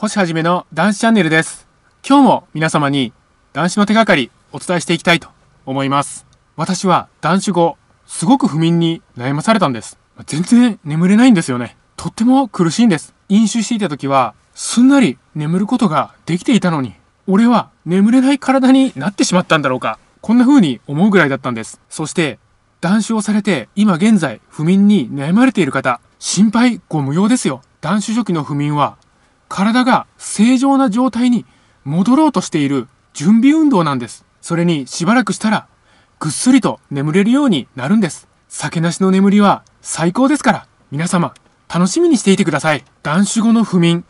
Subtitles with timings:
[0.00, 1.66] 星はじめの男子チャンネルです。
[2.08, 3.12] 今日も皆様に
[3.52, 5.28] 男子の手がかりお伝えしていきたいと
[5.66, 6.24] 思います。
[6.54, 9.98] 私は男子後、すごく不眠に悩まされたんです。
[10.24, 11.76] 全然眠れないんですよね。
[11.96, 13.12] とっても苦しいんです。
[13.28, 16.94] 飲酒していた時は、すんなり眠ることができていたのに、
[17.26, 19.98] 俺は眠れない体になってしまったんだろうか。
[20.20, 21.80] こんな風に思うぐらいだったんです。
[21.90, 22.38] そして、
[22.80, 27.62] 断酒をされて、今現在不眠に悩まれている方、心配ご無用ですよ。
[27.80, 28.96] 断酒初期の不眠は、
[29.48, 31.46] 体が正常な状態に
[31.84, 34.24] 戻ろうとしている準備運動なんです。
[34.40, 35.66] それにしばらくしたら、
[36.20, 38.28] ぐっすりと眠れるようになるんです。
[38.48, 41.34] 酒なしの眠りは最高ですから、皆様、
[41.72, 42.84] 楽しみにしていてください。
[43.02, 44.04] 断酒後の不眠。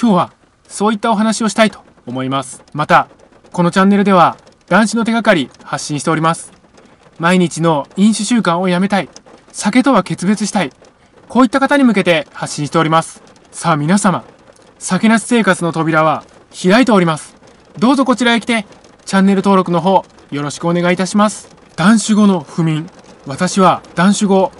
[0.00, 0.32] 今日は、
[0.68, 2.62] そういったお話をしたいと思います。
[2.72, 3.08] また、
[3.52, 4.36] このチャンネルでは、
[4.68, 6.52] 男子の手がかり発信しております。
[7.18, 9.08] 毎日の飲酒習慣をやめたい。
[9.52, 10.72] 酒とは決別したい。
[11.28, 13.22] こういった方に向けて発信しております。
[13.52, 14.24] さあ皆様、
[14.84, 17.34] 酒なし生活の扉は開いております。
[17.78, 18.66] どうぞこちらへ来て、
[19.06, 21.48] チャンネル登録の方、よろしくお願いいたします。
[21.74, 22.86] 断酒後の不眠。
[23.26, 24.52] 私は断酒後、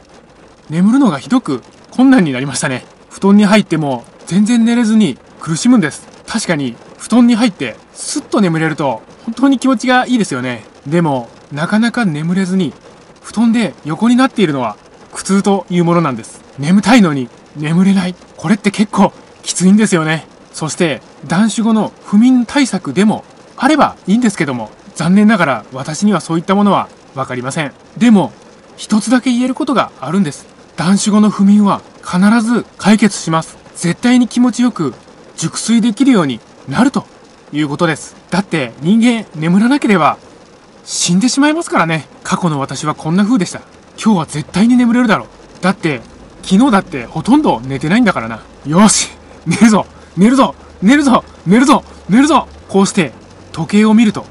[0.70, 2.86] 眠るのがひどく困難になりましたね。
[3.10, 6.08] 布団に入っても全然寝れずに苦しむんです。
[6.26, 10.64] 確かに、布団に入ってスッと眠れると本当に気持ちがいいですよね。
[10.86, 12.72] でも、なかなか眠れずに、
[13.20, 14.78] 布団で横になっているのは
[15.12, 16.40] 苦痛というものなんです。
[16.58, 18.14] 眠たいのに眠れない。
[18.38, 19.12] これって結構
[19.44, 20.26] きついんですよね。
[20.52, 23.24] そして、断酒後の不眠対策でも
[23.56, 27.72] あればいいんですけども、残念ながら私にはそういったものはわかりません。
[27.96, 28.32] でも、
[28.76, 30.46] 一つだけ言えることがあるんです。
[30.76, 33.56] 断酒後の不眠は必ず解決します。
[33.76, 34.94] 絶対に気持ちよく
[35.36, 37.06] 熟睡できるようになると
[37.52, 38.16] いうことです。
[38.30, 40.18] だって人間眠らなければ
[40.84, 42.06] 死んでしまいますからね。
[42.22, 43.60] 過去の私はこんな風でした。
[44.02, 45.28] 今日は絶対に眠れるだろう。
[45.62, 46.00] だって、
[46.42, 48.40] 昨日だってほとんど寝てないんだからな。
[48.66, 49.10] よし
[49.46, 53.12] 寝るぞ寝るぞ寝るぞ寝るぞ寝るぞこうして、
[53.52, 54.26] 時計を見ると、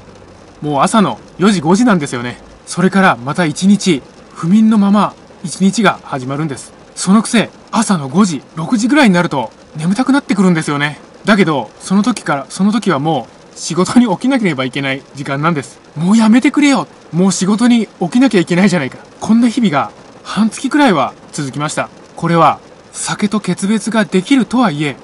[0.60, 2.38] もう朝の4時5時なんですよね。
[2.66, 4.02] それからまた一日、
[4.34, 6.72] 不眠のまま一日が始まるんです。
[6.94, 10.98] そのくせ、朝の5時、6時ぐらいになると眠たくなってくるんですよね。
[11.24, 15.80] だけど、その時から、その時はもう仕事に起きなければいけない時間なんです。
[15.96, 18.98] もうやめてくれよもう仕事に起きなきゃいけないじゃないか。
[19.20, 19.90] こんな日々が
[20.22, 21.88] 半月くらいは続きました。
[22.16, 22.58] これは
[22.92, 24.96] 酒と決別ができるとはいえ、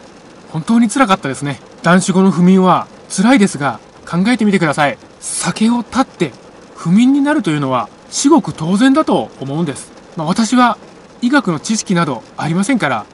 [0.53, 1.61] 本当に辛かったですね。
[1.83, 4.99] 断酒後の不眠は辛いですが、考えてみてください。
[5.21, 6.33] 酒を断って
[6.77, 9.93] 不眠になるというのは至極当然だと思うんです。
[10.17, 10.79] まあ、私は
[11.23, 13.07] 医学の知識などありませんから、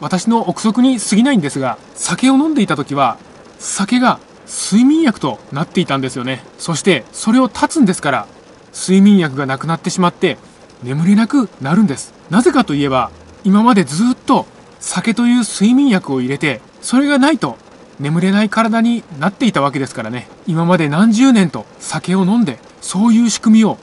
[0.00, 3.16] 私の憶測に過ぎないんですが、酒を飲んでいた時は、
[3.58, 6.44] 酒が睡眠薬となっていたんですよね。
[6.58, 8.26] そして、それを断つんですから、
[8.74, 10.36] 睡眠薬がなくなってしまって、
[10.82, 12.12] 眠れなくなるんです。
[12.28, 13.10] なぜかといえば、
[13.42, 14.46] 今までずっと
[14.86, 17.58] 酒という睡眠薬を入れて、それがないと
[17.98, 20.28] 眠れない体になっていたわけですからね。
[20.46, 23.78] 今まで何十年と酒を飲んで、そういう仕組みを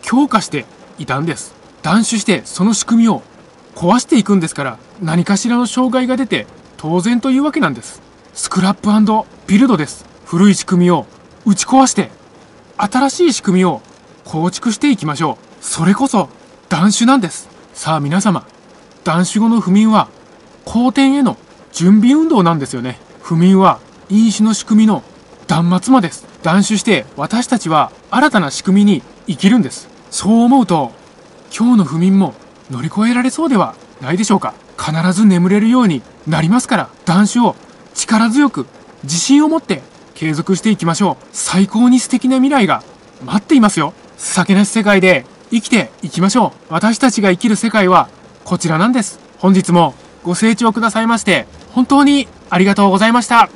[0.00, 0.64] 強化して
[0.96, 1.56] いたんです。
[1.82, 3.22] 断酒してその仕組みを
[3.74, 8.00] 壊していくんですから、何かしらの障害が出て当然というわけなんです。
[8.32, 10.06] スクラップビルドです。
[10.24, 11.06] 古い仕組みを
[11.44, 12.12] 打ち壊して、
[12.76, 13.82] 新しい仕組みを
[14.24, 15.64] 構築していきましょう。
[15.64, 16.28] それこそ
[16.68, 17.48] 断酒なんです。
[17.74, 18.46] さあ皆様、
[19.02, 20.08] 断酒後の不眠は
[20.64, 21.36] 好転への
[21.72, 22.98] 準備運動なんですよね。
[23.22, 25.02] 不眠は飲酒の仕組みの
[25.46, 26.26] 断末魔です。
[26.42, 29.88] 断酒して私たちは新たな仕組みに生きるんです。
[30.10, 30.92] そう思うと、
[31.56, 32.34] 今日の不眠も
[32.70, 34.54] 乗り越えられそうではないでしょうか。
[34.78, 37.56] 必ず眠れるようになりますから、断酒を
[37.94, 38.66] 力強く
[39.04, 39.82] 自信を持って
[40.14, 41.24] 継続していきましょう。
[41.32, 42.82] 最高に素敵な未来が
[43.24, 43.92] 待っていますよ。
[44.16, 46.72] 酒なし世界で生きていきましょう。
[46.72, 48.08] 私たちが生きる世界は
[48.44, 49.18] こちらなんです。
[49.38, 49.94] 本日も
[50.24, 53.48] ご清聴くださいまして、本当にありがとうございました。